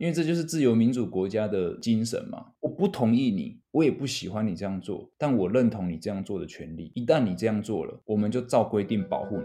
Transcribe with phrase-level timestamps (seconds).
[0.00, 2.42] 因为这就是自由民主国家的精神嘛。
[2.60, 6.90] 我不同意你，我也不喜欢你这样做，但我认同你这样做的权利。
[6.94, 9.44] 一旦你这样做了，我们就照规定保护你。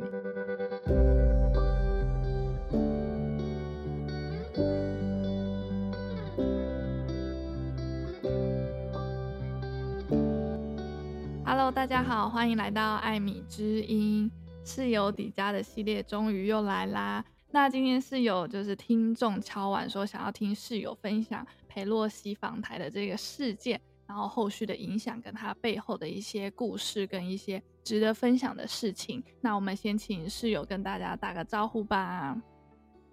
[11.44, 14.32] Hello，大家好，欢迎来到艾米之音
[14.64, 17.26] 室友底家的系列，终于又来啦。
[17.56, 29.24] 那今天是有就是听众敲完说想要听室友分享裴洛西访台的这个事件，然后后续的影响跟他背后的一些故事跟一些值得分享的事情。
[29.40, 32.36] 那我们先请室友跟大家打个招呼吧。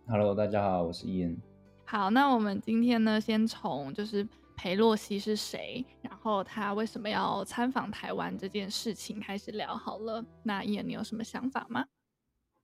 [0.09, 1.41] Hello，大家好，我是伊恩。
[1.85, 10.25] 好，那我们今天呢，先从就是裴洛西是谁，然后他为什么要参访台湾这件事情开始聊好了。
[10.43, 11.85] 那伊恩，你有什么想法吗？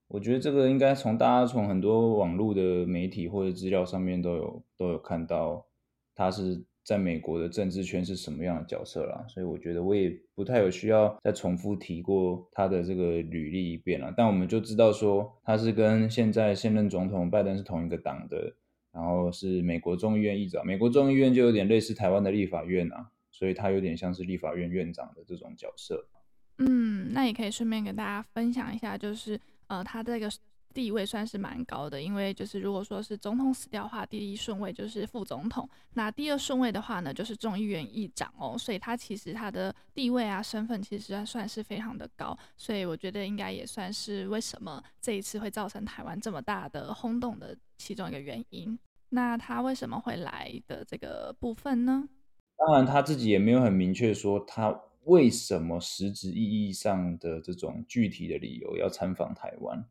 [0.09, 5.67] 我觉得这个应该从大家从很多网络的媒体或者资料上面都有都有看到，
[6.15, 14.11] 他是在美国的政治圈是什么样的角色啦，所以我觉得我也不太有需要再重复提过他的这个履历一遍了。
[14.17, 18.57] 但我们就知道说他是跟现在现任总统拜登是同一个党的，
[18.91, 26.09] 然后是美国众议院议长，美国众议院就有点类似台湾的立法院啊，所以他有点像是立法院院长的这种角色。
[26.57, 29.39] 嗯，那也可以顺便跟大家分享一下，就是。
[29.69, 30.31] 呃，他这个
[30.75, 48.79] 地位算是蛮高的，因为就是如果说是总统死掉的话，第一顺位就是副总统，那第二顺位的话呢，就是众议院议长哦，所以他其实他的地位啊、身份其实算是非常的高，所以我觉得应该也算是为什么这一次会造成台湾这么大的轰动的其中一个原因。
[49.11, 52.09] 那他为什么会来的这个部分呢？
[52.57, 54.79] 当然他自己也没有很明确说他。
[55.05, 59.85] 为什么实质意义上的这种具体的理由要参访台湾？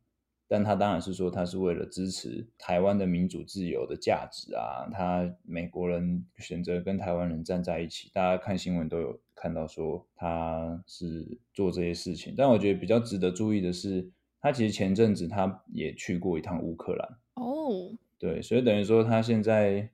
[0.48, 4.88] 但他当然是说他是为了支持台湾的民主自由的价值啊。
[4.94, 12.34] 他美国人选择跟台湾人站在一起，大家看新闻都有看到说他是做这些事情。
[12.38, 17.18] 但我觉得比较值得注意的是，他其实前阵子他也去过一趟乌克兰。
[17.34, 19.90] 哦，对，所以等于说他现在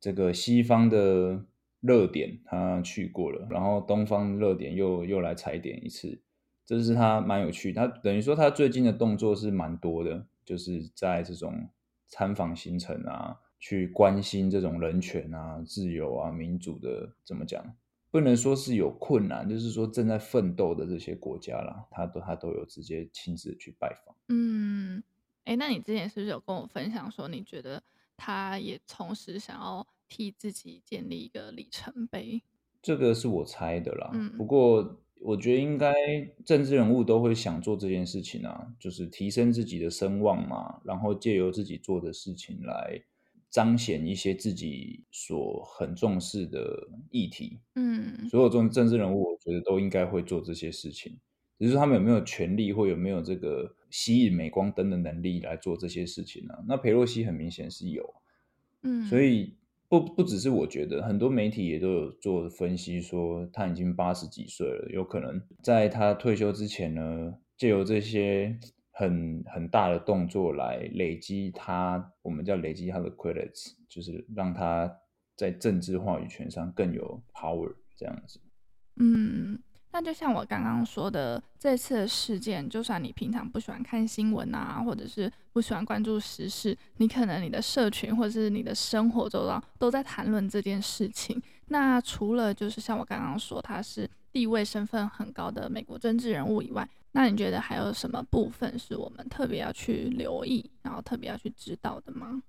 [0.00, 1.44] 这个西方的。
[1.80, 6.20] 热点他去过了，然后东方热点又又来踩点一次，
[6.66, 7.72] 这是他蛮有趣。
[7.72, 11.68] 他等于说他最近的动作是蛮多的，就是在这种
[12.08, 17.76] 参访行程啊，去关心这种人权啊、自由啊、民主的怎么讲，
[18.10, 24.16] 不能说是有困难，就是说正在奋斗的这些国家啦，他都他都有直接亲自去拜访。
[24.28, 25.00] 嗯，
[25.44, 27.80] 哎，那你之前是不是有跟我分享说，你觉得
[28.16, 29.86] 他也同时想要？
[30.08, 32.42] 替自己建立一个里程碑，
[32.80, 34.10] 这个是我猜的啦。
[34.14, 35.92] 嗯，不过我觉得应该
[36.44, 43.02] 政治人物都会想做这件事情啊，就是提升自己的声望嘛，然后借由自己做的事情来
[43.50, 47.58] 彰显一些自己所很重视的议题。
[47.74, 51.18] 嗯，所有这种政治人物，我觉得都应该会做这些事情，
[51.58, 56.54] 只是他们有没有权力或有没有这个吸引镁光灯的能力来做这些事情呢？
[56.68, 58.14] 那佩洛西很明显是有，
[58.82, 59.56] 嗯，所以。
[59.88, 68.58] 不不只是我觉得，很多媒体也都有做分析，说他已经八十几岁了，有可能在他退休之前呢，借由这些
[68.92, 74.94] 很很大的动作来累积他，我们叫累积他的 credits，就是让他
[75.36, 78.40] 在政治话语权上更有 power 这样子。
[79.00, 79.58] 嗯。
[79.98, 91.42] 那就像我刚刚说的，这次的事件，就算你平常不喜欢看新闻啊，或者是不喜欢关注时事，你可能你的社群或者是你的生活周遭都在谈论这件事情。
[91.66, 102.40] 那除了就是像我刚刚说他是地位身份很高的美国政治人物以外，那你觉得还有什么部分是我们特别要去留意，然后特别要去知道的吗？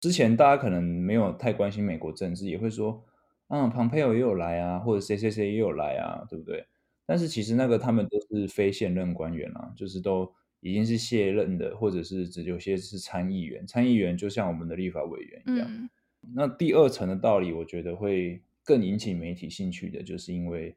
[0.00, 3.04] 之前大家可能没有太关心美国政治，也会说。
[3.48, 6.66] 嗯，庞佩友也有来啊，或者谁谁谁也有来啊，对不对？
[7.06, 13.64] 但是其实那个他们都是非现任官员啊，就是都已经是卸任的，或者是只有些是参议员。
[13.66, 15.68] 参议员就像我们的立法委员一样。
[15.70, 15.88] 嗯。
[16.34, 20.76] 那第二层的道理，我觉得会更引起媒体兴趣的，就是因为，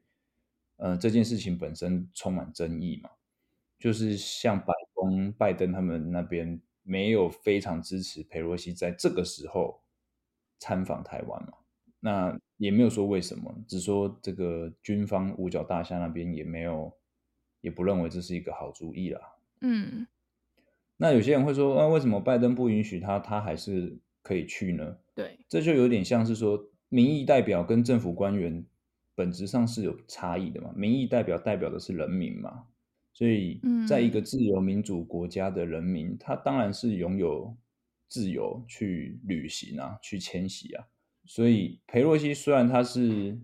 [0.76, 3.10] 嗯，这件事情本身充满争议嘛，
[3.76, 9.82] 就是像白宫拜登他们那边没有非常支持佩洛西在这个时候
[10.60, 11.54] 参访台湾嘛。
[11.98, 16.92] 那也没有说为什么，只说这个军方五角大厦那边也没有，
[17.62, 19.20] 也不认为这是一个好主意啦。
[19.62, 20.06] 嗯，
[20.98, 24.98] 那有些人会说，啊，为什么拜登不允许他，他还是可以去呢？
[25.14, 28.62] 对，这就有点像是说，民意代表跟政府官员
[29.14, 30.70] 本质上是有差异的嘛。
[30.76, 32.66] 民意代表代表的是人民嘛，
[33.14, 33.58] 所以
[33.88, 37.56] 在一个自由民主国家的人民，他当然是拥有
[38.06, 40.84] 自由去旅行啊，去迁徙啊。
[41.30, 43.38] 所以裴洛西虽然他是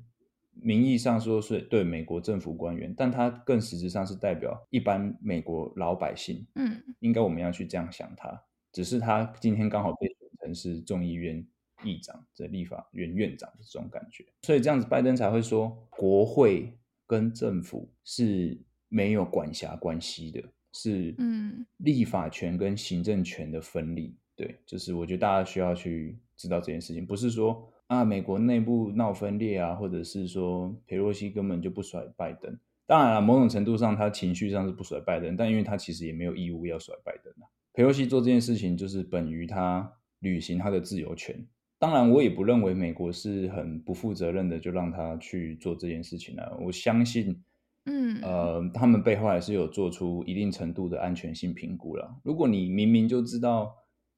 [0.51, 6.45] 名义上说是对美国政府官员，但他更实质上是代表一般美国老百姓。
[6.57, 8.43] 嗯，应该我们要去这样想他，
[8.73, 11.47] 只是他今天刚好被选成是众议院
[11.85, 20.43] 议长、这立法院院长的这种感觉，所以这样子拜登才会说国会跟政府是没有管辖关系的，
[20.73, 24.17] 是嗯立法权跟行政权的分立。
[24.35, 27.71] 对，就是我觉得大家需要去知道这件事情，不是说。
[27.87, 32.59] 啊，美国内部闹分裂啊，或者是说佩洛西根本就不甩拜登。
[32.85, 37.47] 当然了，某种程度上他情绪上是不甩拜登，但因为他其实也没有义务要甩拜登啊。
[37.73, 41.47] 佩洛西做这件事情就是本于他履行他的自由权。
[41.79, 46.57] 当然，我也不认为美国是很不负责任的就让他去做这件事情啊。
[46.61, 47.41] 我相信，
[47.85, 52.17] 嗯，呃，他们背后还是有做出一定程度的安全性评估了。
[52.25, 53.73] 如果你明明就知道。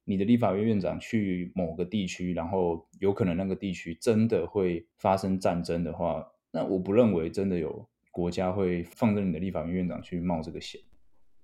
[0.09, 10.81] 你的立法院院长去某个地区，然后有可能那个地区真的会发生战争的话，那我不认为真的有国家会放任你的立法院院长去冒这个险。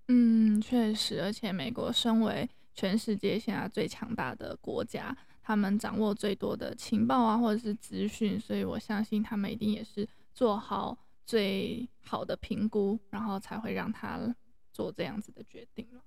[0.08, 10.96] 嗯，确实，而且美国身为全世界现在最强大的国家，他们掌握最多的情报啊，或者是资讯，所以我相信他们一定也是做好
[11.26, 14.34] 最好的评估，然后才会让他
[14.72, 16.00] 做这样子的决定了。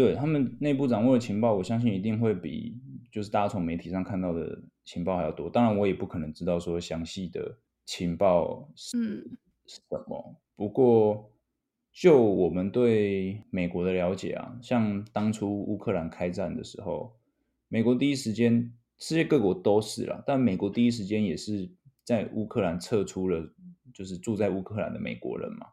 [0.00, 2.74] 对，他们内部掌握的情报，我相信一定会比
[3.12, 5.50] 就是大家从媒体上看到的情报还要多。
[5.50, 9.30] 当然，我也不可能知道说详细的情报是
[9.66, 10.24] 什么。
[10.26, 10.36] 嗯。
[10.56, 11.30] 不过，
[11.92, 17.14] 就我们对美国的了解啊，像当初乌克兰开战的时候，
[17.68, 21.70] 美国第一时间，世界各国都是啦，但美国第一时间也是
[22.04, 23.46] 在乌克兰撤出了，
[23.92, 25.66] 就是住在乌克兰的美国人嘛。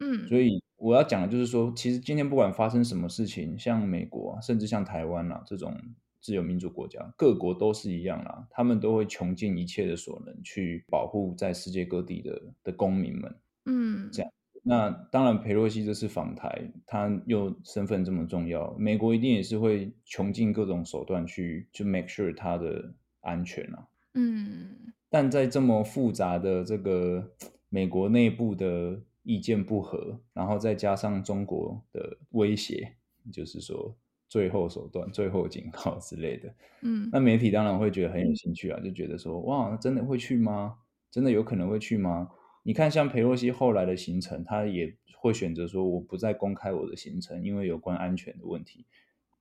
[0.00, 0.62] 嗯，所以。
[0.78, 5.76] 我要讲的就是说，其实今天不管发生什么事情，像美国啊，甚至像台湾啊这种
[6.20, 13.36] 自由民主国家，各国都是一样啦，他们都会穷尽一切的所能去保护在世界各地的的公民们。
[13.64, 14.32] 嗯，这样。
[14.62, 23.88] 那当然，佩洛西这次访台，他又身份这么重要，美国一定也是会穷尽各种手段去去 make sure 他的安全啊。
[24.14, 27.32] 嗯，但在这么复杂的这个
[27.68, 29.00] 美国内部的。
[29.28, 32.94] 意见不合，然后再加上中国的威胁，
[33.30, 33.94] 就是说
[34.26, 36.54] 最后手段、最后警告之类的。
[36.80, 40.78] 嗯，那媒体当然会觉得很有兴趣啊，就觉得说哇，真的会去吗？
[41.10, 42.30] 真的有可能会去吗？
[42.62, 48.86] 你看，像裴洛西后来的行程，他也会选择说我不再公开我的行程，因为有关安全的问题。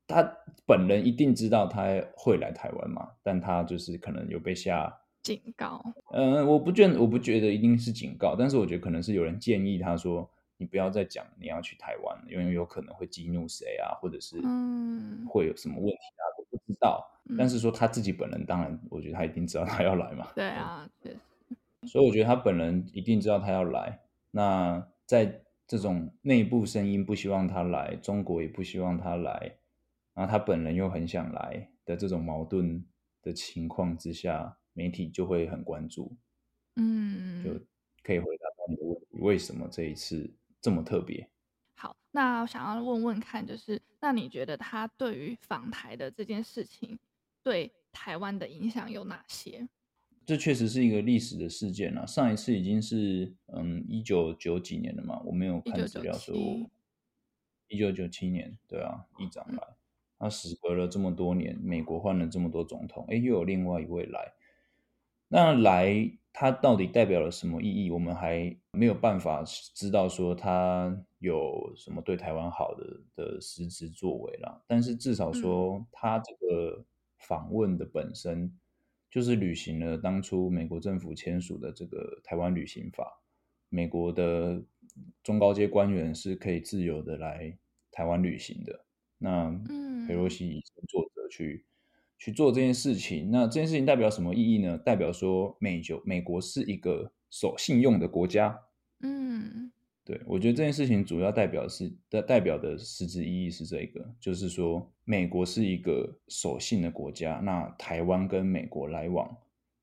[0.05, 0.21] 他
[0.65, 4.93] 本人一定知道他会来台湾嘛，但他就是可能有被下。
[5.27, 5.83] 警告，
[6.13, 14.39] 嗯，我不觉得，我不觉得一定是警告，但是我觉得可能是有人建议他说，你不要再讲你要去台湾了，因为有可能会激怒谁啊，或者是
[15.27, 17.05] 会有什么问题啊，我不知道。
[17.37, 20.27] 但是说他自己本人，当然，我觉得他一定知道他要来嘛。
[20.33, 21.13] 对啊，对。
[21.85, 23.99] 所以我觉得他本人一定知道他要来。
[24.31, 29.51] 那在这种内部声音不希望他来，中国也不希望他来，
[30.13, 32.81] 然后他本人又很想来的这种矛盾
[33.21, 34.55] 的情况之下。
[34.77, 36.15] 媒体就会很关注，
[36.75, 37.49] 嗯，就
[38.03, 40.29] 可以回答到你的问题，为什么这一次
[40.61, 41.27] 这么特别？
[41.73, 46.99] 好，那我想要问问看，就是那你觉得他对于访台的这件事情，
[47.41, 49.67] 对台湾的影响有哪些？
[50.27, 52.05] 这确实是一个历史的事件了。
[52.05, 56.35] 上一次已经是嗯一九九几年了嘛，我没有看资料说
[57.67, 59.63] 一九九七年，对啊，议长来，
[60.19, 64.33] 那时隔了这么多年，美国换了这么多总统，哎，又有另外一位来。
[65.29, 67.91] 那来，它到底代表了什么意义？
[67.91, 74.63] 我们还没有办法知道说它有什么对台湾好的的实质作为啦。
[74.67, 76.85] 但是至少说，它这个
[77.19, 78.57] 访问的本身
[79.09, 83.21] 就是履行了当初美国政府签署的这个台湾旅行法，
[83.67, 84.63] 美国的
[85.23, 87.57] 中高阶官员是可以自由的来
[87.91, 88.85] 台湾旅行的。
[89.17, 89.49] 那
[90.07, 91.65] 佩洛西以作者去。
[92.19, 94.75] 去做这件事情，那这件事情代表什么意义呢？
[94.79, 98.59] 代表说美就美国是一个守信用的国家。
[99.01, 99.71] 嗯，
[100.03, 107.39] 对，我觉得这件事情主要代表是的代表的实质意义是这个，就是说美国是一个守信的国家。
[107.43, 109.37] 那台湾跟美国来往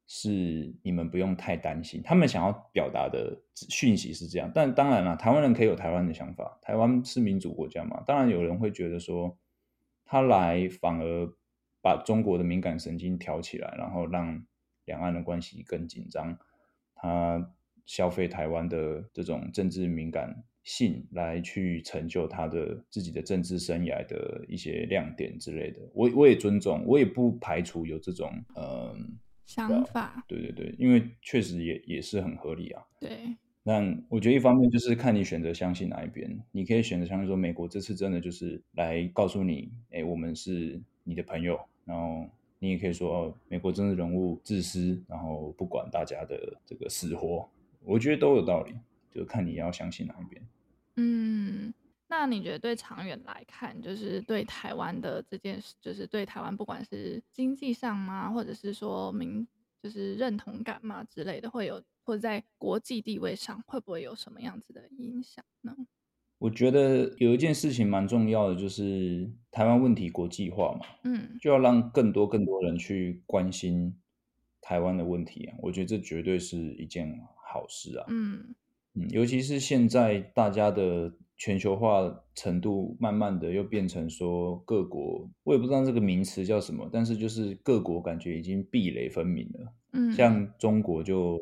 [0.08, 2.02] 是你们不用太担心。
[2.02, 6.58] 他们想要表达的讯息是这样，但当然了，台湾人可以有台湾的想法。
[6.60, 9.38] 台湾是民主国家嘛，当然有人会觉得说
[10.04, 11.32] 他来反而。
[11.84, 14.42] 把中国的敏感神经挑起来，然后让
[14.86, 16.34] 两岸的关系更紧张。
[16.94, 17.52] 他
[17.84, 25.80] 消费台湾的这种政治敏感性来去成就他的自己的政治生涯的一些亮点之类的。
[25.92, 28.96] 我我也尊重，我也不排除有这种嗯、呃、
[29.44, 30.24] 想法。
[30.26, 32.82] 对对对，因为确实也也是很合理啊。
[32.98, 33.10] 对。
[33.62, 41.60] 那我觉得一方面就是看你选择相信哪一边，你可以选择相信说美国这次真的就是来告诉你，哎，我们是你的朋友。
[41.84, 47.48] 然后你也可以说哦，美国政治人物自私，然后不管大家的这个死活，
[47.82, 48.74] 我觉得都有道理，
[49.12, 50.42] 就看你要相信哪一边。
[50.96, 51.72] 嗯，
[52.08, 59.46] 那你觉得对长远来看，就是对台湾的这件事，就是对台湾不管是经济上吗，或者是说民，
[59.82, 61.82] 就是认同感嘛之类的，会有？
[62.06, 65.74] 或者在国际地位上会不会有什么样子的影响呢？
[66.38, 73.96] 我觉得有一件事情蛮重要的，就是台湾问题国际化嘛，嗯，就要让更多更多人去关心
[74.60, 75.56] 台湾的问题啊。
[75.62, 77.18] 我觉得这绝对是一件
[77.50, 78.54] 好事啊，嗯
[78.94, 91.40] 嗯，尤其是现在大家的全球化程度慢慢的又变成说各国，我也不知道这个名词叫什么，但是就是各国感觉已经壁垒分明了，嗯，像中国就。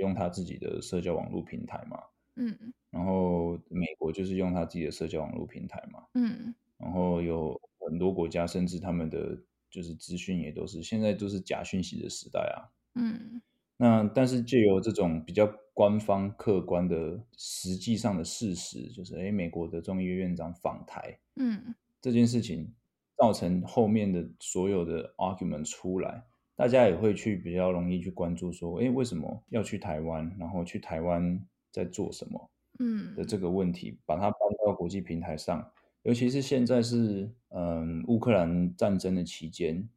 [0.00, 1.96] 用他自己的社交网络平台嘛，
[2.34, 9.36] 嗯，然后美国就是用他自己的社交网络平台嘛，嗯，然后有很多国家甚至他们的
[9.68, 13.42] 就是资讯也都是现在都是假讯息的时代啊，嗯，
[13.76, 22.72] 那但是借由这种比较官方客观的实际上的事实，就是哎，美国的众议院院长访台，嗯，这件事情
[23.16, 26.22] 造成后面的所有的 argument 出来。
[26.56, 30.32] 大家也会去比较容易去关注说，哎，为什么要去台湾？
[30.38, 32.48] 然后去台湾在做什么？
[32.78, 35.70] 嗯，的这个问题，把它搬到国际平台上。
[36.02, 39.88] 尤其是现在是嗯乌克兰战争的期间，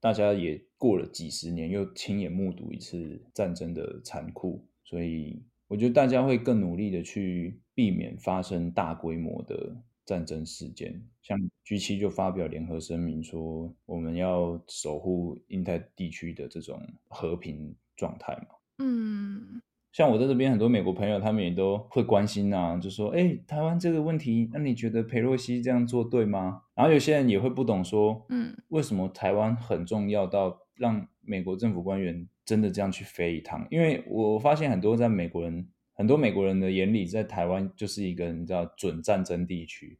[0.00, 9.76] 大家也过了几十年，又亲眼目睹一次战争的残酷，所以我觉得大家会更努力的去避免发生大规模的。
[10.06, 18.54] 战争事件，像 G 七就发表联合声明说，我们要守护印太地区的这种和平状态嘛。
[18.78, 19.60] 嗯，
[19.96, 26.60] 像我在这边很多美国朋友，他们也都会关心啊，就说，哎，台湾这个问题，那你觉得裴洛西这样做对吗？
[26.74, 33.66] 然后有些人也会不懂说，嗯，为什么台湾很重要到让美国政府官员真的这样去飞一趟？
[33.70, 35.66] 因为我发现很多在美国人。
[35.96, 39.98] 很多美国人的眼里，在台湾就是一个你知道准战争地区，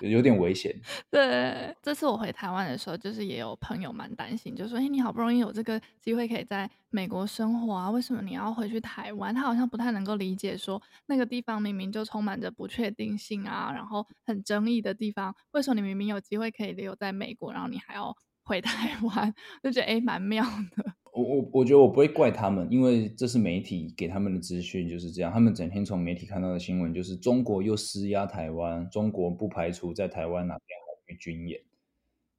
[0.00, 0.72] 有点危险。
[1.10, 19.34] 对，这次我回台湾的时候，就是也有朋友蛮担心，就说：“哎，你好不容易有这个机会可以在美国生活啊，为什么你要回去台湾？”他好像不太能够理解，说那个地方明明就充满着不确定性啊，然后很争议的地方，为什么你明明有机会可以留在美国，然后你还要回台湾？
[19.64, 20.94] 就觉得哎，蛮妙的。
[21.14, 25.32] 我我我觉得我不会怪他们，因为这是媒体给他们的资讯就是这样。
[25.32, 31.60] 他们整天从媒体看到的新闻就是中国又施压台湾，中国不排除在台湾哪边还去军演。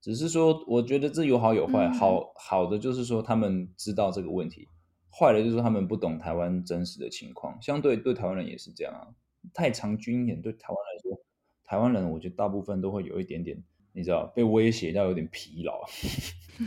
[0.02, 1.90] 只是说，我觉得这有好有坏。
[1.90, 4.68] 好好的就是说他们知道这个问题，
[5.10, 7.58] 坏的就是他们不懂台湾真实的情况。
[7.62, 9.08] 相对对台湾人也是这样啊，
[9.54, 11.22] 太长军演对台湾来说，
[11.64, 13.64] 台湾人我觉得大部分都会有一点点，
[13.94, 15.82] 你知道被威胁到有点疲劳。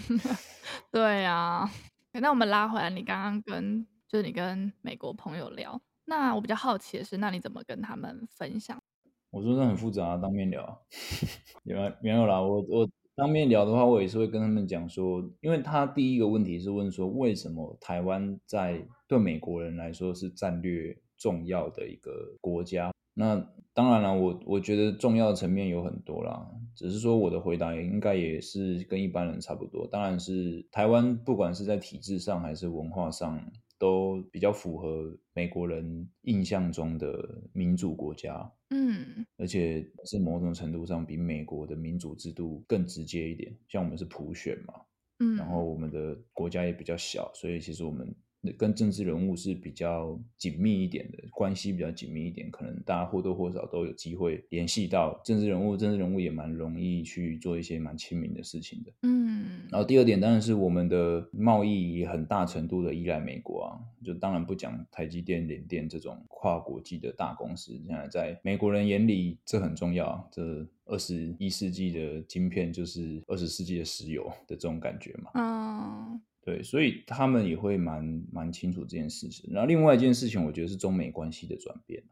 [0.90, 1.70] 对啊。
[2.12, 8.82] 那我们拉回来，你刚刚跟就是你跟美国朋友聊，那我比较好奇的是，那你怎么跟他们分享？
[9.30, 10.82] 我说这很复杂啊，当面聊。
[11.62, 22.90] 没 有没有啦，我我当面聊的话，我也是会跟他们讲说，因为他第一个问题是问说，为什么台湾在对美国人来说是战略重要的一个国家？
[23.20, 29.88] 那当然了，我我觉得重要的层面有很多啦，只是说我的回答也应该也是跟一般人差不多。
[29.88, 33.40] 当然是台湾，不管是在体制上还是文化上，
[33.76, 38.52] 都比较符合美国人印象中的民主国家。
[38.70, 43.52] 嗯，而且是某种程度上比美国的民主制度更直接一点。
[43.66, 44.74] 像我们是普选嘛，
[45.18, 48.14] 嗯，然后我们的国家也比较小，所以其实我们。
[48.56, 58.92] 跟政治人物是比较紧密一点的关系，比较紧密一点，可能大家或多或少都有机会联系到政治人物，政治人物也蛮容易去做一些蛮亲民的事情的。
[59.02, 75.30] 嗯，然后第二点当然是我们的贸易也很大程度的依赖美国啊，就当然不讲台积电、联电这种跨国际的大公司，现在在美国人眼里这很重要啊，这二十一世纪的晶片就是二十世纪的石油的这种感觉嘛。
[75.34, 76.20] 嗯。
[76.48, 79.52] 对，所以他们也会蛮蛮清楚这件事情。
[79.52, 82.02] 然后另外一件事情，我觉得是中美关系的转变。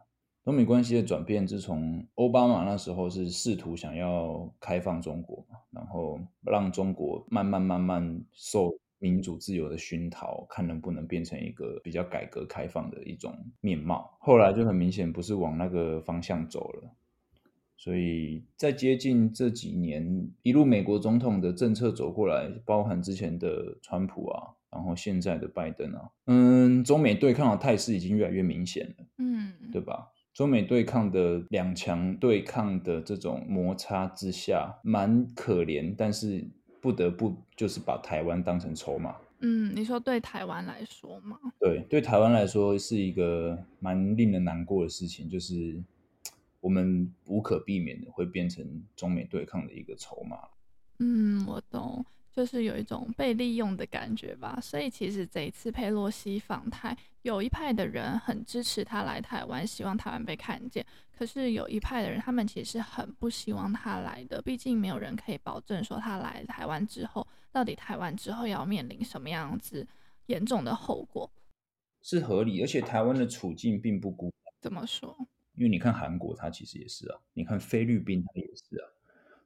[0.44, 8.78] 中美关系的转变，自从奥巴马那时候是试图想要开放中国，然后让中国慢慢慢慢受。
[8.98, 14.16] 民主自由的熏陶，看能不能变成一个比较改革开放的一种面貌。
[14.20, 16.90] 后来就很明显不是往那个方向走了。
[17.78, 30.08] 所以在接近这几年，一路美国总统的政策走过来，包含之前的川普啊，然后现在的拜登啊，嗯，中美对抗的态势已经越来越明显了，嗯，对吧？
[30.32, 36.44] 中美对抗的两强对抗的这种摩擦之下，蛮可怜，但是
[36.80, 39.14] 不得不就是把台湾当成筹码。
[39.40, 41.38] 嗯，你说对台湾来说吗？
[41.60, 45.82] 对，对台湾来说是一个蛮令人难过的事情，就是。
[46.66, 50.36] 我们无可避免的会变成中美对抗的一个筹码。
[50.98, 54.58] 嗯，我懂，就是有一种被利用的感觉吧。
[54.60, 60.84] 所以其实这一次佩洛西访台，有一派的人很支持他来台湾，希望台湾被看见。
[61.16, 64.42] 可是有一派的人，他们其实很不希望他来的。
[64.42, 69.86] 毕竟没有人可以保证说他来台湾之后，到底台湾之后要面临什么样子
[70.26, 71.30] 严重的后果。
[72.02, 74.52] 是合理，而且台湾的处境并不孤单。
[74.62, 75.16] 怎么说？
[75.56, 78.88] 因为你看韩国，它其实也是啊；你看菲律宾，它也是啊。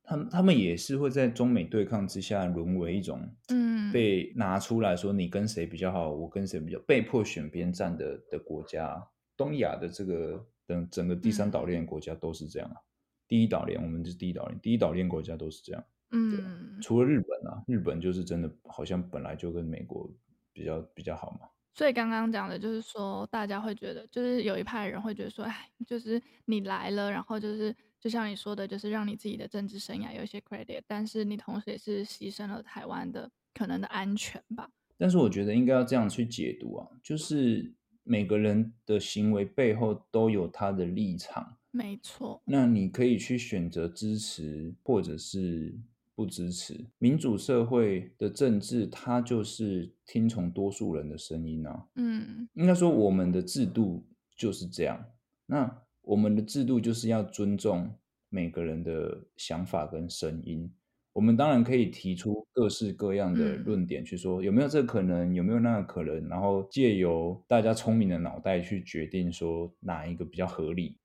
[0.03, 9.07] 他们他们也是会在中美对抗之下沦为一种，嗯，被拿出来说你跟谁比较好，我跟谁比较，被迫选边站的的国家。
[9.37, 12.75] 东亚的这个等整个第三岛链国家都是这样啊。
[12.75, 12.85] 嗯、
[13.29, 15.85] 第一岛链我们是第一岛链，第一岛链国家都是这样。
[16.11, 20.13] 嗯，除了日本啊，日本就是真的好像本来就跟美国
[20.53, 21.49] 比较比较好嘛。
[21.73, 34.69] 所以刚刚讲的就是说，大家会觉得，就是有一派人会觉得说，哎，就是你来了，然后就是就像你说的，就是让你自己的政治生涯有一些 credit，但是你同时也是牺牲了台湾的可能的安全吧。
[34.99, 37.73] 但是我觉得应该要这样去解读啊，就是
[38.03, 42.43] 每个人的行为背后都有他的立场，没错。
[42.45, 45.79] 那你可以去选择支持，或者是。
[46.21, 51.87] 不支持民主社会的政治，它就是听从多数人的声音啊。
[51.95, 55.03] 嗯，应该说我们的制度就是这样。
[55.47, 57.91] 那我们的制度就是要尊重
[58.29, 60.71] 每个人的想法跟声音。
[61.15, 70.99] 我们当然可以提出各式各样的论点，去说有没有这个可能，有没有那个可能，然后借由大家聪明的脑袋去决定说哪一个比较合理。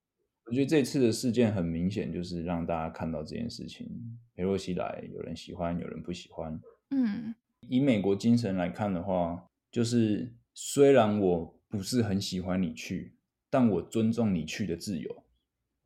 [0.47, 3.89] 我觉得这次的事件很明显，就是让大家看到这件事情。
[4.35, 6.59] 裴洛西来，有人喜欢，有人不喜欢。
[6.91, 13.15] 嗯，以美国精神来看的话，就是虽然我不是很喜欢你去，
[13.49, 15.23] 但我尊重你去的自由。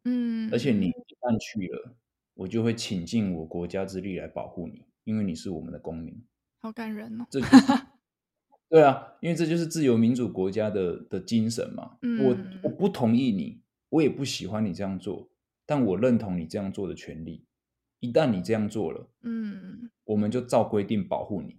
[0.04, 0.91] 嗯，而且你一
[1.22, 1.95] 旦去了，
[2.34, 6.22] 我就会倾尽我国家之力来保护你，因为你是我们的公民。
[6.60, 7.26] 好感人哦！
[7.30, 7.56] 这就是
[8.67, 11.98] 对啊，因为这就是自由民主国家的的精神嘛。
[12.02, 13.62] 嗯，我我不同意你。
[13.89, 15.30] 我也不喜欢你这样做，
[15.65, 17.45] 但我认同你这样做的权利。
[17.99, 21.58] 一旦你这样做了，嗯，我们就照规定保护你。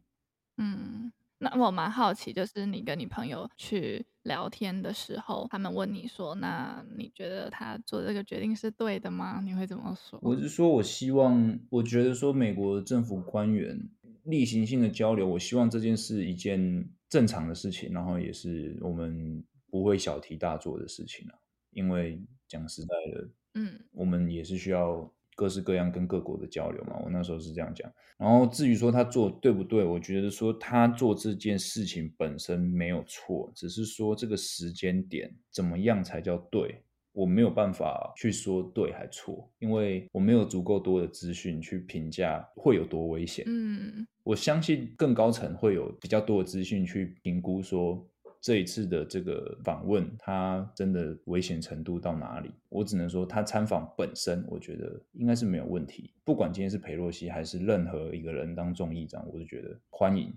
[0.57, 10.19] 嗯，那我蛮好奇，就是你跟你朋友去聊天的时候，他们问你说：“那你觉得他做这个决定是对的吗？”你会怎么说？
[10.23, 13.79] 我是说，我希望，我觉得说，美国政府官员
[14.25, 21.35] 例行性的交流，我希望这件事一件正常的事情，然后也是我们不会小题大做的事情啊。
[21.73, 27.01] 因为讲实在的，嗯，我们也是需要各式各样跟各国的交流嘛。
[27.05, 27.91] 我那时候是这样讲。
[28.19, 43.45] 然后至于说他做对不对，我觉得说他做这件事情本身没有错，只是说这个时间点怎么样才叫对，我没有办法去说对还错，因为我没有足够多的资讯去评价会有多危险。
[43.49, 48.07] 嗯，我相信更高层会有比较多的资讯去评估说。
[48.41, 52.51] 这一次的这个访问，它真的危险程度到哪里？
[52.71, 56.15] 我只能说，他参访本身，我觉得应该是没有问题。
[56.25, 60.33] 不管今天是裴洛西还是任何一个人当众议长，我都觉得欢迎。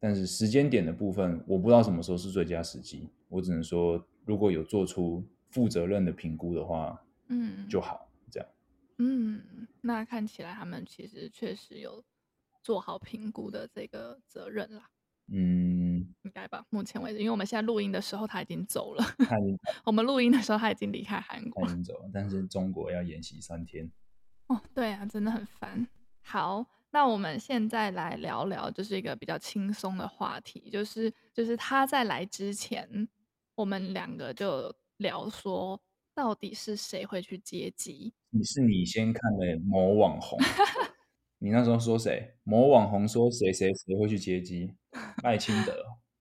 [0.00, 3.08] 但是时间点的部分，我不知道什么时候是最佳时机。
[3.28, 8.10] 我只能说，如果有做出负责任的评估的话，嗯，就好。
[8.30, 8.48] 这样，
[8.98, 12.04] 嗯，那看起来他们其实确实有
[12.62, 14.90] 做好评估的这个责任啦。
[15.32, 16.64] 嗯，应该吧。
[16.70, 19.02] 目前为止，因为我们现在录音的时候他已经走了。
[19.18, 21.64] 他已经我们录音的时候他已经离开韩国。
[21.64, 23.90] 他已经走了，但是中国要演习三天。
[24.48, 25.88] 哦，对啊，真的很烦。
[26.20, 33.08] 好，那我们现在来聊聊，就是一个比较轻松的话题，就是就是他在来之前，
[33.54, 35.80] 我们两个就聊说，
[36.14, 38.12] 到底是谁会去接机？
[38.28, 40.38] 你是你先看的某网红。
[41.38, 42.36] 你那时候说谁？
[42.42, 44.74] 某网红说谁谁谁会去接机？
[45.22, 45.74] 赖清德。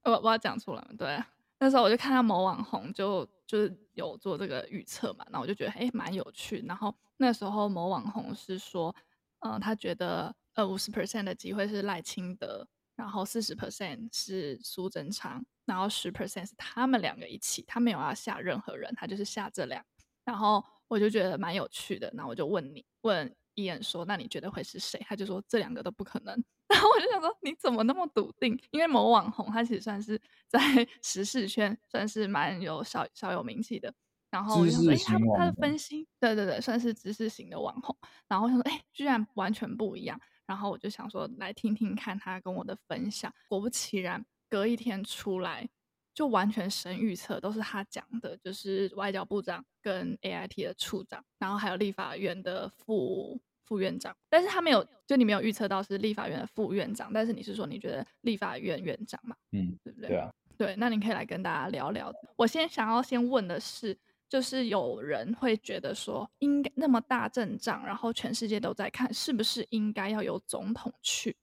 [0.03, 1.21] 我我要讲出来，对，
[1.59, 6.63] 那时候我就看到某网红就就是有做这个预测嘛，那我就觉得哎蛮有趣。
[6.67, 8.93] 然后那时候某网红是说，
[9.39, 19.83] 嗯、他觉得呃五十 percent 的机会是赖清德然后四十 percent 是苏贞昌，然后十 percent 是他们两个一起，他没有要下任何人，他就是下这两。
[20.25, 24.99] 然后我就觉得蛮有趣的，那我就问你，问伊恩说，那你觉得会是谁？
[25.07, 26.43] 他就说这两个都不可能。
[26.73, 28.59] 然后我就想说，你怎么那么笃定？
[28.71, 30.59] 因为某网红他其实算是在
[31.03, 33.93] 时事圈算是蛮有小小有名气的。
[34.31, 34.97] 然后我就想说，哎，
[35.35, 37.95] 他他的分析，对对对，算是知识型的网红。
[38.27, 40.19] 然后我想说，哎，居然完全不一样。
[40.47, 43.31] 然后我就想说，来听听看他跟我的分享。
[43.47, 45.69] 果不其然，隔一天出来，
[46.15, 54.15] 就完全神预测，都是他讲的，就是外交部长跟 AIT 的处长，然后还有立法院的副副院长。
[54.29, 59.35] 但是他没有，就你没有预测到是立法院的副院长，但是你是说你觉得立法院院长嘛？
[59.51, 60.09] 嗯，对不对？
[60.09, 62.13] 对啊，对，那你可以来跟大家聊聊。
[62.35, 63.97] 我先想要先问的是。
[64.29, 71.37] 就是有人会觉得说，应该那么大阵仗，然后全世界都在看，是不是应该要由总统去？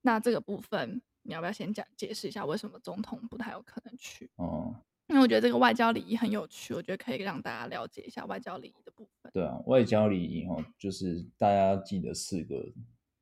[0.00, 4.28] 那这个部分你要不要先讲解释一下，为什么总统不太有可能去？
[4.38, 4.74] 哦，
[5.06, 9.19] 因为我觉得这个外交礼仪很有趣，我觉得可以让大家了解一下外交礼仪的部分。
[9.32, 12.72] 对啊，外交礼仪哈，就是大家记得四个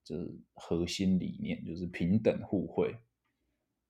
[0.03, 2.97] 就是核心理念，就是平等互惠。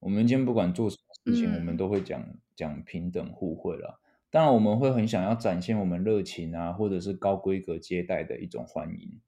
[0.00, 2.24] 我们今天不管做什么事情，嗯、我们都会讲
[2.57, 4.00] 讲平等互惠了。
[4.31, 9.20] 当然，我们会很想要展现我们热情啊，或者是高规格接待的一种欢迎。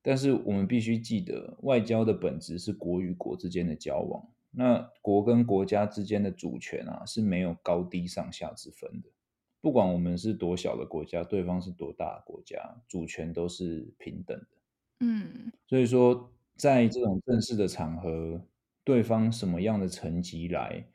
[0.00, 4.26] 但是，我们必须记得，外交的本质是国与国之间的交往。
[4.52, 9.10] 那国跟国家之间的主权啊，是没有高低上下之分的。
[9.66, 14.46] 不管我们是多小的国家，对方是多大的国家，主权都是平等的。
[15.00, 18.40] 嗯，所以说，在这种正式的场合，
[18.84, 20.86] 对方什么样的层级来，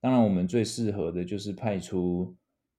[0.00, 2.34] 当然，我们最适合的就是派出。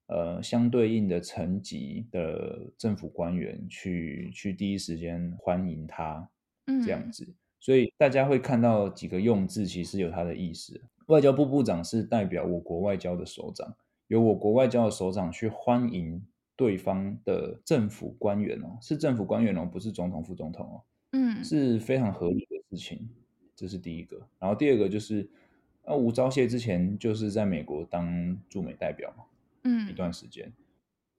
[0.08, 6.30] 呃，相对应的层级的政府官员去去第一时间欢迎他，
[6.86, 10.82] 这样子，嗯、所以大家会看到几个用字，其实有它的意思。
[11.08, 13.74] 外交部部长是代表我国外交的首长，
[14.08, 23.10] 由我国外交的首长去欢迎对方的政府官员哦，是政府官员哦，不是总统、副总统哦，嗯，是非常合理的事情，
[23.56, 24.28] 这是第一个。
[24.39, 25.30] 然后第二个就是，
[25.86, 29.26] 那吴钊燮之前就是在美国当驻美代表嘛。
[29.63, 30.54] 嗯，一段时间，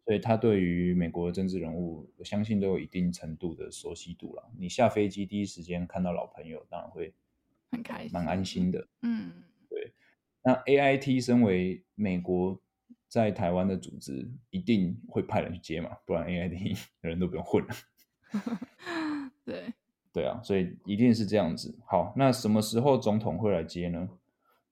[0.06, 4.50] 所以他对于美国的政治人物，我相信都有一定程度的熟悉度了。
[4.56, 7.12] 你下飞机第一时间看到老朋友，当然会
[7.70, 8.88] 很开心，蛮安心的。
[9.02, 9.32] 嗯，
[9.68, 9.92] 对。
[10.42, 12.58] 那 AIT 身为美国
[13.08, 17.74] 在台湾的组织，一定会派人去接嘛，不然 AID 的 人都不用混了。
[19.44, 19.72] 对，
[20.12, 21.78] 对啊，所以一定是这样子。
[21.86, 24.08] 好，那什么时候总统会来接呢？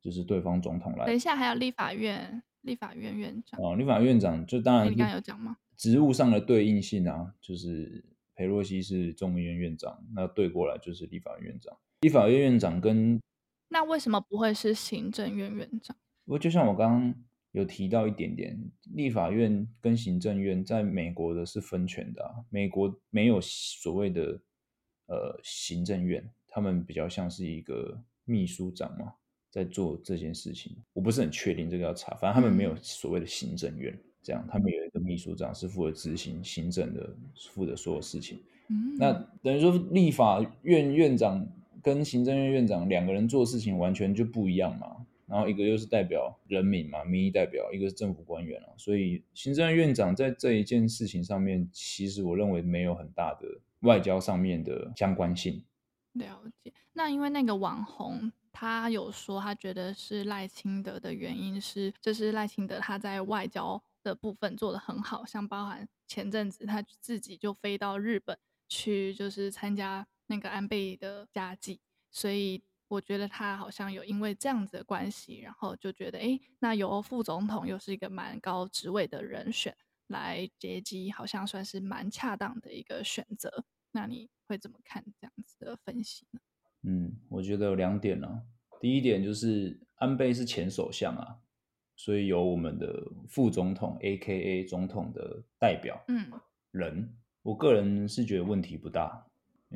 [0.00, 1.06] 就是对方总统来。
[1.06, 2.42] 等一下还有立法院。
[2.62, 5.56] 立法院院长哦，立法院长就当然，你刚刚有讲吗？
[5.76, 11.76] 职务上的对应性啊，就是裴洛西是众议院院长，那对过来就是立法院院长。
[12.00, 13.22] 立法院院长跟
[13.68, 15.96] 那为什么不会是行政院院长？
[16.24, 17.14] 不过就像我刚刚
[17.58, 18.58] 有提到一点点，
[18.94, 24.40] 立法院跟行政院在美国的是分权的啊，美国没有所谓的
[25.06, 29.12] 呃行政院，他们比较像是一个秘书长嘛。
[29.48, 32.14] 在做这件事情，我不是很确定这个要查。
[32.16, 37.08] 反正他们没有所谓的行政院，这样他们有一个秘书长是负责执行行政的，
[37.52, 38.38] 负责所有事情。
[38.68, 41.48] 嗯，那等于说立法院院长
[41.82, 45.06] 跟行政院院长两个人做事情完全就不一样嘛。
[45.26, 48.68] 然后一个又是代表人民嘛，民意代表，一个是政府官员啊。
[48.76, 53.46] 所以行政院院长在这一件事情上面，其实我认为没有很大的
[53.80, 55.64] 外交上面的相关性。
[56.12, 56.72] 了解。
[56.92, 58.32] 那因为那个网红。
[58.58, 83.64] 他有说，他觉得是赖清德的原因是，就是赖清德他在外交的部分做得很好，像包含前阵子他自己就飞到日本去，就是参加那个安倍的家祭，所以我觉得他好像有因为这样子的关系，然后就觉得，哎，那由副总统又是一个蛮高职位的人选来接机，好像算是蛮恰当的一个选择。
[83.92, 86.40] 那你会怎么看这样子的分析呢？
[86.82, 88.42] 嗯，我觉得有两点呢、啊。
[88.80, 91.38] 第一点就是安倍是前首相啊，
[91.96, 96.30] 所以有我们的副总统 （AKA 总统）的代表，嗯，
[96.70, 99.26] 人，我个人是觉得问题不大。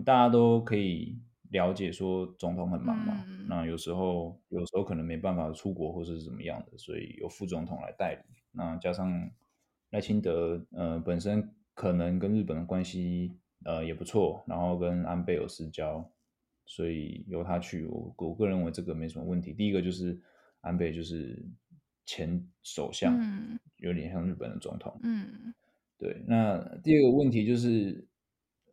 [0.05, 1.19] 大家都可以
[1.51, 8.41] 了解说总统很忙嘛，嗯、那有时候有时候可能没办法出国或者是怎么样的，所以由副总统来代理。
[8.53, 9.31] 那加上
[9.91, 16.11] 赖清德，呃，本身可能跟日本的关系呃也不错，然后跟安倍有私交。
[16.67, 19.53] 所以由他去，我我个人认为这个没什么问题。
[19.53, 20.17] 第一个就是
[20.61, 21.45] 安倍就是
[22.07, 24.97] 前首相，嗯、有点像日本的总统。
[25.03, 25.53] 嗯，
[25.99, 26.23] 对。
[26.29, 28.07] 那第二个问题就是，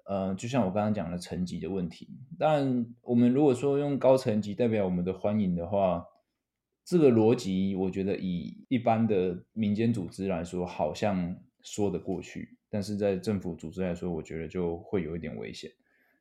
[0.07, 2.07] 呃，就像我刚刚讲的层级的问题。
[2.39, 6.05] 但，我们如果说用高层级代表我们的欢迎的话，
[6.85, 12.57] 这个逻辑，我觉得以一般的民间组织来说，好像说得过去。
[12.69, 15.69] 但是在政府组织来说，我觉得就会有一点危险，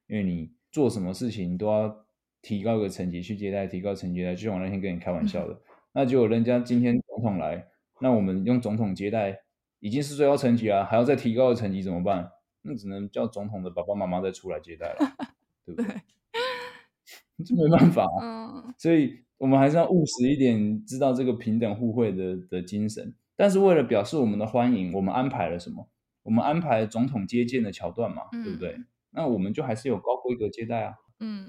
[0.09, 2.07] 因为你做什么事情都要
[2.43, 5.61] 提高一个层级去接待，提高层级来，就像我那天跟你开玩笑的，嗯、
[5.93, 7.67] 那就有人家今天总统来，
[8.01, 9.39] 那我们用总统接待
[9.79, 12.31] 已经是最高层级了，还要再提高的层级怎么办？
[12.67, 14.99] 那只能叫总统的爸爸妈妈再出来接待了，
[15.65, 15.95] 对不对？
[17.45, 19.25] 这没办法啊，嗯、所以。
[19.39, 23.15] 我们还是要务实一点，知道这个平等互惠的的精神。
[23.37, 25.91] 但是为了表示我们的欢迎，我们安排了什么？
[26.23, 28.79] 我们安排了总统接见的桥段嘛，嗯、对不对？
[29.11, 30.95] 那我们就还是有高规格接待啊。
[31.21, 31.45] 嗯，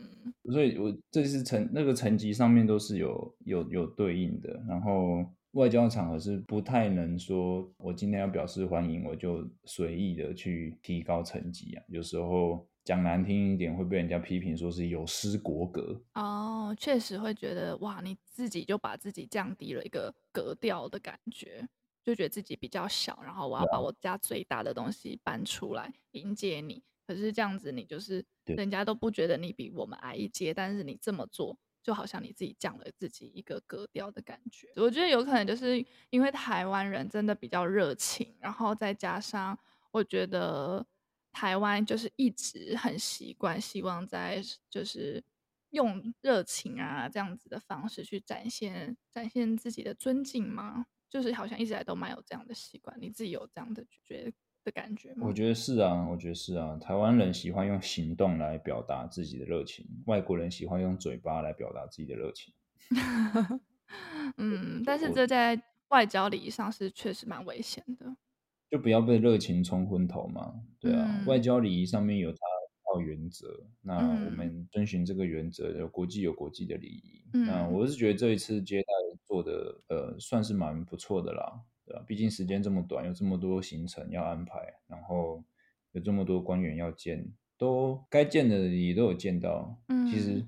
[0.51, 4.61] 所以我这是层那个层级上面都是有有有对应的。
[4.67, 5.25] 然后
[5.57, 11.83] 外交场合是不太能说，我今天要表示欢迎，我就随意的去提高层级啊。
[11.89, 12.67] 有时候。
[12.87, 21.67] 讲难听一点，会被人家批评说是有失国格哦，确实会觉得哇，你自己就把自己降低了一个格调的感觉，
[22.01, 26.81] 就觉得自己比较小，然后我要把我家最大的东西搬出来迎接你。
[27.05, 34.67] 可是这样子，你就是人家都不觉得你比我们矮一阶，但是你这么做，就好像你自己降了自己一个格调的感觉。
[34.75, 39.57] 我觉得有可能就是因为台湾人真的比较热情，然后再加上
[39.91, 40.85] 我觉得。
[41.29, 45.23] 台湾就是一直很习惯，希望在就是
[45.69, 50.87] 用热情啊这样子的方式去展现展现自己的尊敬吗？
[51.07, 54.33] 就是好像一直来都蛮有这样的习惯，你自己有这样的觉
[54.67, 55.25] 的感觉吗？
[55.25, 56.77] 我觉得是啊，我觉得是啊。
[56.81, 62.53] 台湾人喜欢用行动来表达自己的热情，外国人喜欢用嘴巴来表达自己的热情。
[64.35, 68.17] 嗯，但是这在外交礼仪上是确实蛮危险的。
[68.69, 77.23] 就不要被热情冲昏头嘛，对啊，嗯、外交礼仪上面有它一套原则，那我们遵循这个原则，有国际有国际的礼仪。
[77.31, 78.87] 嗯、那我是觉得这一次接待
[79.25, 82.05] 做的呃算是蛮不错的啦，对吧、啊？
[82.05, 85.43] 毕竟时间这么短，有这么多行程要安排，然后
[85.93, 87.25] 有这么多官员要见，
[87.57, 89.75] 都该见的也都有见到。
[89.87, 90.45] 嗯，其实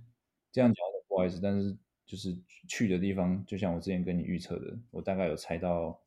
[0.51, 1.75] 这样讲的不好意思，但是
[2.05, 5.99] 就是去的地方，就像我之前跟你预测的，我大概有猜到。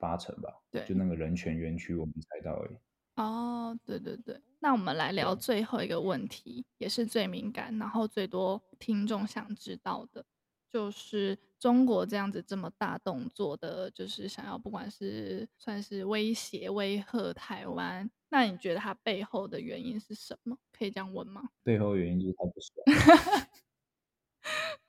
[0.00, 2.76] 八成吧，对，就那个人权园区，我们猜到而已。
[3.16, 10.24] 哦，对对对，那我们来聊最后一个问题，也是最敏感，然后最多听众想知道的，
[10.70, 20.56] 就是中国这样子这么大动作的，就是想要不管是算是威胁、威吓台湾，那你觉得它背后的原因是什么？
[20.72, 21.48] 可以这样问吗？
[21.62, 23.48] 背后原因就是他不爽。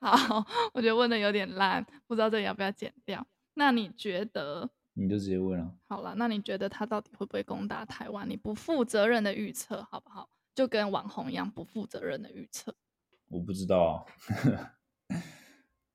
[0.00, 3.26] 好，我觉得问的有点烂，不知道这里要不要剪掉。
[3.54, 4.70] 那你觉得？
[4.94, 5.74] 你就直接问了。
[5.88, 8.28] 好了，那你觉得他到底会不会攻打台湾？
[8.28, 10.30] 你不负责任的预测，好不好？
[10.54, 12.74] 就跟网红一样，不负责任的预测。
[13.28, 14.04] 我不知道啊，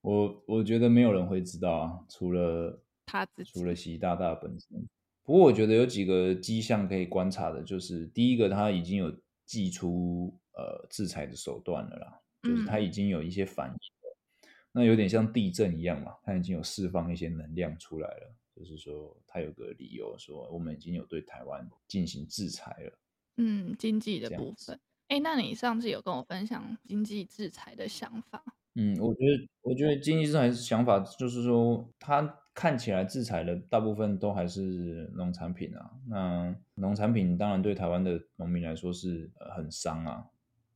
[0.06, 4.88] 我我觉得没有人会知道啊，除了他自己，除了习大大本身。
[5.24, 9.12] 不过我觉得有几个迹象可以观察的，就是第一个，他已经有
[9.46, 18.36] 祭出呃制裁的手段了啦，就是他已经有一些反应了，嗯、那有点像地震一样嘛，他已经有释放一些能量出来了。
[18.56, 23.00] 就是说，他有个理由说，我们已经有对台湾进行制裁了。
[23.38, 24.80] 嗯，经济的部分。
[25.08, 28.41] 哎，那你上次有跟我分享经济制裁的想法？
[28.76, 35.92] 嗯，我觉得，我觉得经济制裁的想法就是说，它看起来制裁的大部分都还是农产品啊。
[36.08, 40.26] 那农产品当然对台湾的农民来说是很伤啊，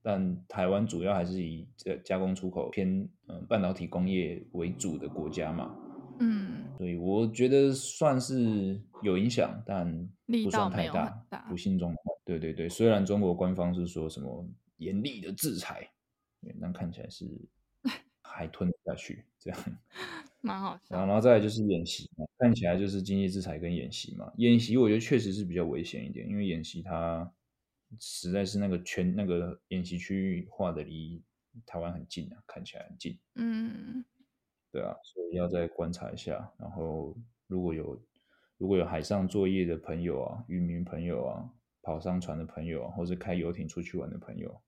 [0.02, 5.76] 但台湾主要还是以这加工出口偏嗯半导体工业为主的国家嘛。
[6.22, 10.10] 嗯，所以我觉得算是有影响，但
[10.44, 11.26] 不算太大。
[11.30, 11.94] 大不幸中
[12.26, 14.46] 对对对，虽然中国官方是说什么
[14.78, 15.90] 严厉的制裁，
[16.62, 17.26] 但看起来是
[18.40, 19.60] 还吞得下去，这样
[20.40, 20.96] 蛮好笑。
[21.06, 24.32] 然后再来就是演习，看起来就是经济制裁跟演习嘛。
[24.38, 27.30] 演习我觉得确实是比较危险一点，因为演习它
[28.00, 31.22] 实在是那个圈那个演习区域画的离
[31.66, 33.20] 台湾很近啊，看起来很近。
[33.36, 34.06] 嗯。
[34.72, 36.50] 对啊，所以要再观察一下。
[36.58, 38.02] 然后，如果有
[38.58, 41.50] 如果有海上作业的朋友啊，渔民朋友啊，
[41.82, 44.62] 跑商船的朋友啊，或者开游艇出去玩的朋友，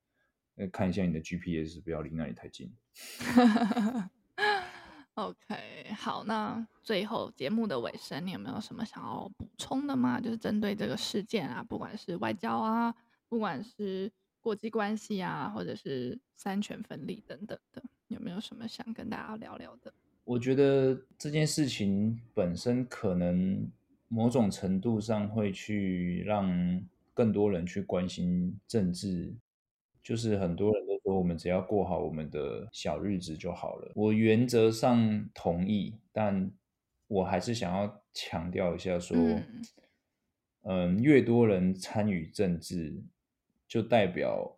[0.62, 2.72] 那看一下你的 GPS，不要离那里太近。
[5.16, 10.22] OK，好，那最后节目的尾声，你有没有什么想要补充的吗？
[10.22, 12.94] 就是针对这个事件啊，不管是外交啊，
[13.28, 17.82] 不管是国际关系啊，或者是三权分立等等的。
[18.10, 19.92] 有没有什么想跟大家聊聊的？
[20.24, 23.68] 我觉得这件事情本身可能
[24.10, 29.34] 某种程度上会去让更多人去关心政治。
[30.04, 33.92] 就是很多人都说，我们只要过好我们的小日子就好了。
[33.96, 36.52] 我原则上同意，但
[37.08, 39.62] 我还是想要强调一下，说，嗯，
[40.64, 43.02] 嗯，越多人参与政治，
[43.68, 44.58] 就代表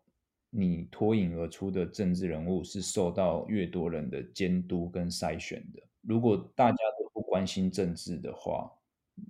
[0.50, 5.82] 你脱颖而出的政治人物是受到越多人的监督跟筛选的。
[6.02, 8.72] 如果大家都不关心政治的话，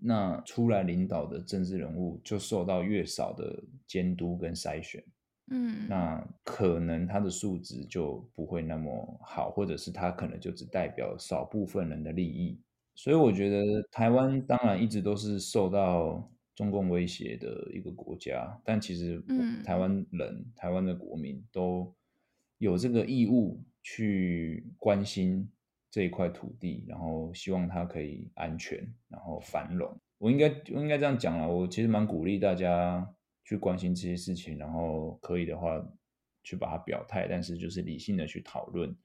[0.01, 5.03] 那出来领导的政治人物就受到越少的监督跟筛选。
[5.51, 12.61] 嗯，那可能他的素质就不会那么好，或者是他可能就只代表少部分人的利益。
[12.95, 19.21] 所以我觉得台湾当然一直都是受到中共威胁的一个国家，但其实
[19.65, 21.93] 台湾人、台湾的国民都
[22.59, 25.51] 有这个义务去关心
[25.91, 28.79] 这一块土地，然后希望它可以安全，
[29.09, 29.99] 然后繁荣。
[30.19, 33.13] 我应该我应该这样讲了，我其实蛮鼓励大家。
[33.43, 35.83] 去关心这些事情，然后可以的话
[36.43, 38.95] 去把它表态，但是就是理性的去讨论。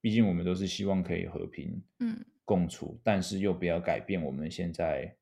[0.00, 5.14] 毕竟我们都是希望可以和平嗯共处，嗯，但是又不要改变我们现在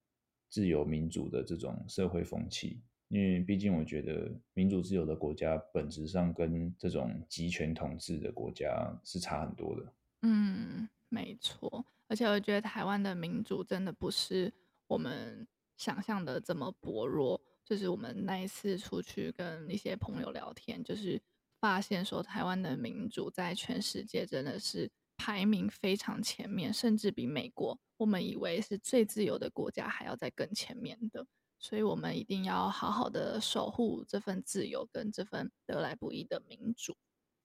[0.49, 2.83] 自由民主的这种社会风气。
[3.09, 9.93] 因为毕竟我觉得民主自由的国家本质上跟这种集权统治的国家是差很多的。
[10.23, 11.85] 嗯，没错。
[12.09, 14.53] 而且我觉得台湾的民主真的不是
[14.87, 15.47] 我们
[15.77, 17.41] 想象的这么薄弱。
[17.65, 21.21] 就是我们那一次出去跟一些朋友聊天，就是
[21.61, 31.27] 发现说台湾的民主在全世界真的是排名非常前面，甚至比美国我们以为是最自由的国家还要在更前面的。
[31.59, 36.97] 所以，我们一定要好好的守护这份自由跟这份得来不易的民主。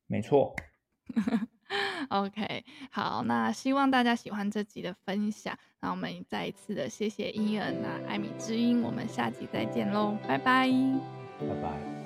[0.08, 0.56] 没错。
[2.10, 5.58] OK，好，那希望大家喜欢这集的分享。
[5.80, 10.70] 那我们再一次的谢谢伊恩，那艾米之音，我们下集再见喽，拜拜，
[11.40, 11.97] 拜拜。